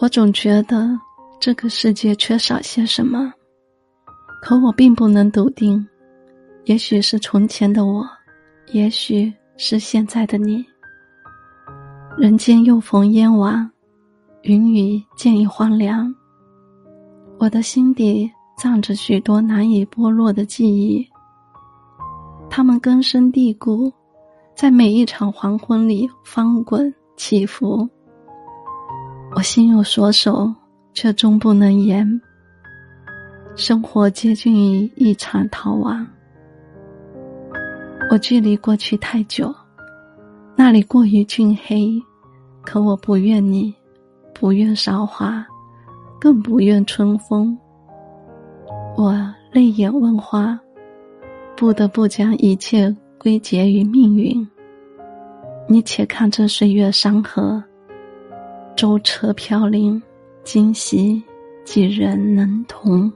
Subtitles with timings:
[0.00, 0.88] 我总觉得
[1.40, 3.32] 这个世界缺少些什么，
[4.40, 5.84] 可我并不能笃定。
[6.66, 8.08] 也许是从前的我，
[8.72, 10.64] 也许是现在的你。
[12.16, 13.68] 人间又逢烟往，
[14.42, 16.14] 云雨渐已荒凉。
[17.38, 21.04] 我的心底藏着许多难以剥落的记忆，
[22.48, 23.92] 它们根深蒂固，
[24.54, 27.88] 在每一场黄昏里翻滚起伏。
[29.38, 30.52] 我心有所守，
[30.92, 32.20] 却终不能言。
[33.54, 36.04] 生活接近于一场逃亡。
[38.10, 39.54] 我距离过去太久，
[40.56, 41.88] 那里过于俊黑，
[42.62, 43.72] 可我不愿你，
[44.34, 45.46] 不愿韶华，
[46.20, 47.56] 更不愿春风。
[48.96, 49.14] 我
[49.52, 50.58] 泪眼问花，
[51.56, 54.44] 不得不将一切归结于命运。
[55.68, 57.62] 你且看这岁月山河。
[58.78, 60.00] 舟车飘零，
[60.44, 61.20] 今夕
[61.64, 63.12] 几人能同？